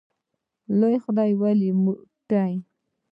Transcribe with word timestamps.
لویه 0.79 0.99
خدایه 1.05 1.35
ولې 1.41 1.69
موټی 1.83 2.53